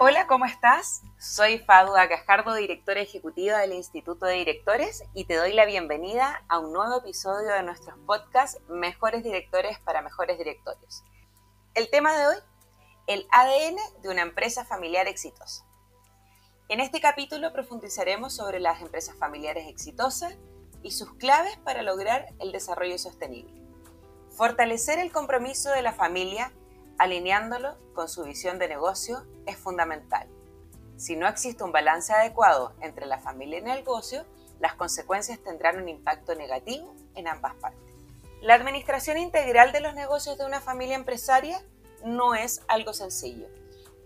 [0.00, 1.02] Hola, ¿cómo estás?
[1.18, 6.58] Soy Fadua Cajardo, directora ejecutiva del Instituto de Directores, y te doy la bienvenida a
[6.58, 11.04] un nuevo episodio de nuestros podcasts Mejores Directores para Mejores Directorios.
[11.74, 12.36] El tema de hoy,
[13.06, 15.64] el ADN de una empresa familiar exitosa.
[16.68, 20.36] En este capítulo profundizaremos sobre las empresas familiares exitosas
[20.82, 23.61] y sus claves para lograr el desarrollo sostenible.
[24.36, 26.52] Fortalecer el compromiso de la familia
[26.98, 30.26] alineándolo con su visión de negocio es fundamental.
[30.96, 34.24] Si no existe un balance adecuado entre la familia y el negocio,
[34.58, 37.92] las consecuencias tendrán un impacto negativo en ambas partes.
[38.40, 41.62] La administración integral de los negocios de una familia empresaria
[42.02, 43.48] no es algo sencillo,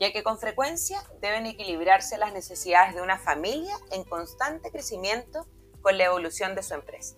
[0.00, 5.46] ya que con frecuencia deben equilibrarse las necesidades de una familia en constante crecimiento
[5.82, 7.14] con la evolución de su empresa.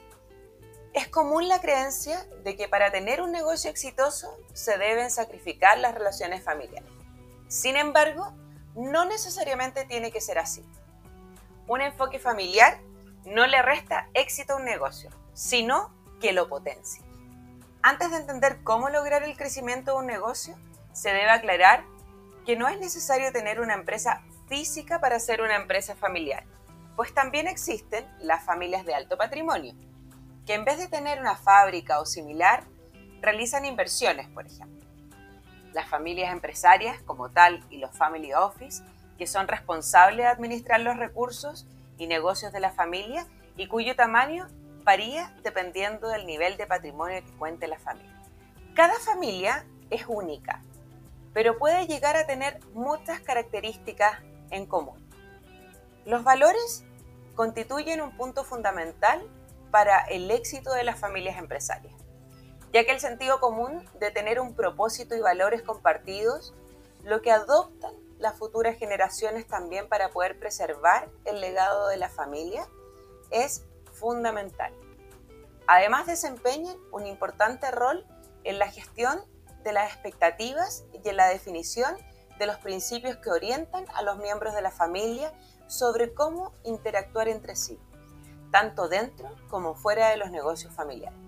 [0.95, 5.95] Es común la creencia de que para tener un negocio exitoso se deben sacrificar las
[5.95, 6.91] relaciones familiares.
[7.49, 8.33] Sin embargo,
[8.75, 10.65] no necesariamente tiene que ser así.
[11.67, 12.81] Un enfoque familiar
[13.25, 17.05] no le resta éxito a un negocio, sino que lo potencia.
[17.83, 20.57] Antes de entender cómo lograr el crecimiento de un negocio,
[20.93, 21.85] se debe aclarar
[22.45, 26.45] que no es necesario tener una empresa física para ser una empresa familiar,
[26.97, 29.75] pues también existen las familias de alto patrimonio,
[30.49, 32.65] que en vez de tener una fábrica o similar,
[33.21, 34.89] realizan inversiones, por ejemplo.
[35.75, 38.83] Las familias empresarias como tal y los family office,
[39.19, 41.67] que son responsables de administrar los recursos
[41.99, 43.27] y negocios de la familia
[43.59, 44.49] y cuyo tamaño
[44.85, 48.19] varía dependiendo del nivel de patrimonio que cuente la familia.
[48.75, 50.63] Cada familia es única,
[51.35, 54.97] pero puede llegar a tener muchas características en común.
[56.07, 56.87] Los valores
[57.35, 59.21] constituyen un punto fundamental
[59.71, 61.95] para el éxito de las familias empresarias,
[62.73, 66.55] ya que el sentido común de tener un propósito y valores compartidos,
[67.05, 72.67] lo que adoptan las futuras generaciones también para poder preservar el legado de la familia,
[73.31, 74.73] es fundamental.
[75.67, 78.07] Además desempeñan un importante rol
[78.45, 79.21] en la gestión
[79.63, 81.97] de las expectativas y en la definición
[82.39, 85.33] de los principios que orientan a los miembros de la familia
[85.67, 87.79] sobre cómo interactuar entre sí
[88.51, 91.19] tanto dentro como fuera de los negocios familiares.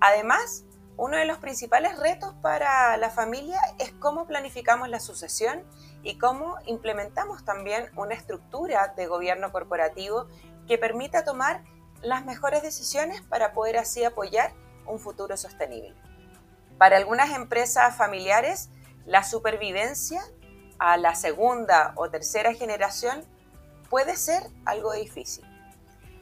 [0.00, 0.64] Además,
[0.96, 5.62] uno de los principales retos para la familia es cómo planificamos la sucesión
[6.02, 10.26] y cómo implementamos también una estructura de gobierno corporativo
[10.66, 11.62] que permita tomar
[12.02, 14.52] las mejores decisiones para poder así apoyar
[14.86, 15.94] un futuro sostenible.
[16.78, 18.70] Para algunas empresas familiares,
[19.04, 20.22] la supervivencia
[20.78, 23.24] a la segunda o tercera generación
[23.88, 25.44] puede ser algo difícil.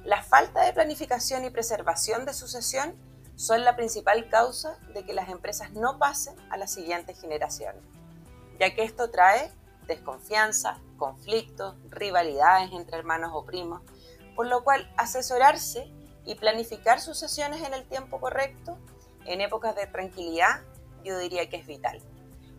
[0.04, 2.94] La falta de planificación y preservación de sucesión
[3.36, 7.82] son la principal causa de que las empresas no pasen a las siguientes generaciones,
[8.60, 9.50] ya que esto trae
[9.86, 13.80] desconfianza, conflictos, rivalidades entre hermanos o primos,
[14.36, 15.90] por lo cual asesorarse
[16.26, 18.78] y planificar sucesiones en el tiempo correcto,
[19.24, 20.60] en épocas de tranquilidad,
[21.02, 22.02] yo diría que es vital.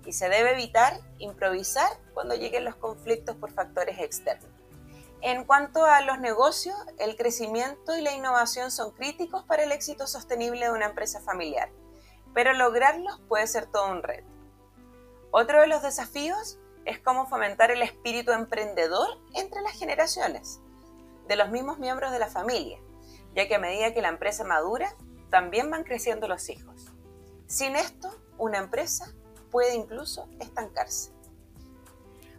[0.03, 4.54] Y se debe evitar improvisar cuando lleguen los conflictos por factores externos.
[5.21, 10.07] En cuanto a los negocios, el crecimiento y la innovación son críticos para el éxito
[10.07, 11.71] sostenible de una empresa familiar,
[12.33, 14.27] pero lograrlos puede ser todo un reto.
[15.31, 20.59] Otro de los desafíos es cómo fomentar el espíritu emprendedor entre las generaciones
[21.27, 22.79] de los mismos miembros de la familia,
[23.33, 24.95] ya que a medida que la empresa madura,
[25.29, 26.93] también van creciendo los hijos.
[27.47, 29.13] Sin esto, una empresa
[29.49, 31.14] puede incluso estancarse.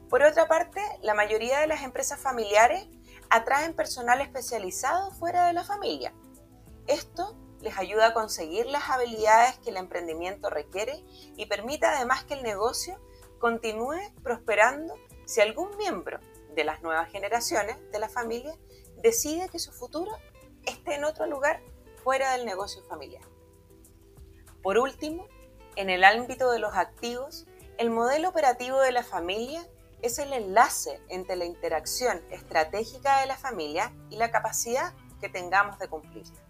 [0.08, 2.86] Por otra parte, la mayoría de las empresas familiares
[3.28, 6.12] atraen personal especializado fuera de la familia.
[6.86, 11.04] Esto les ayuda a conseguir las habilidades que el emprendimiento requiere
[11.36, 13.00] y permite además que el negocio
[13.40, 14.94] continúe prosperando
[15.24, 16.20] si algún miembro
[16.54, 18.56] de las nuevas generaciones de la familia
[19.02, 20.16] decide que su futuro
[20.64, 21.60] esté en otro lugar
[22.04, 23.22] fuera del negocio familiar.
[24.62, 25.26] Por último,
[25.74, 27.46] en el ámbito de los activos,
[27.78, 29.66] el modelo operativo de la familia
[30.02, 35.78] es el enlace entre la interacción estratégica de la familia y la capacidad que tengamos
[35.78, 36.40] de cumplirla.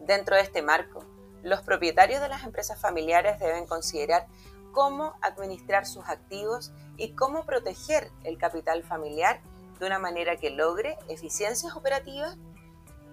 [0.00, 1.04] Dentro de este marco,
[1.42, 4.26] los propietarios de las empresas familiares deben considerar
[4.72, 9.40] cómo administrar sus activos y cómo proteger el capital familiar
[9.78, 12.36] de una manera que logre eficiencias operativas,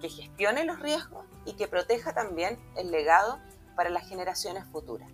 [0.00, 3.38] que gestione los riesgos y que proteja también el legado
[3.76, 5.10] para las generaciones futuras.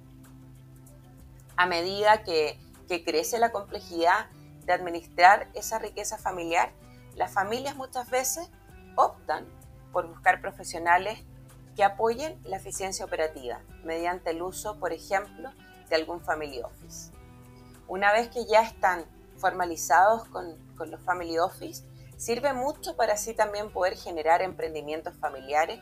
[1.56, 2.58] A medida que,
[3.04, 4.28] crece la complejidad
[4.68, 6.70] de administrar esa riqueza familiar,
[7.16, 8.50] las familias muchas veces
[8.96, 9.46] optan
[9.92, 11.24] por buscar profesionales
[11.74, 15.50] que apoyen la eficiencia operativa mediante el uso, por ejemplo,
[15.88, 17.10] de algún Family Office.
[17.86, 19.06] Una vez que ya están
[19.38, 21.84] formalizados con, con los Family Office,
[22.18, 25.80] sirve mucho para así también poder generar emprendimientos familiares,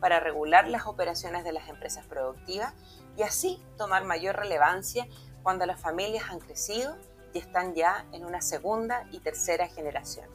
[0.00, 2.74] para regular las operaciones de las empresas productivas
[3.16, 5.06] y así tomar mayor relevancia
[5.44, 6.96] cuando las familias han crecido
[7.34, 10.26] y están ya en una segunda y tercera generación.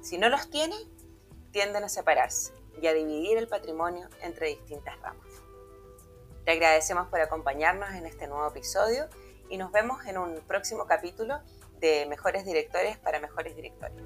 [0.00, 0.78] Si no los tienen,
[1.50, 5.26] tienden a separarse y a dividir el patrimonio entre distintas ramas.
[6.44, 9.08] Te agradecemos por acompañarnos en este nuevo episodio
[9.50, 11.40] y nos vemos en un próximo capítulo
[11.80, 13.96] de Mejores Directores para Mejores Directores.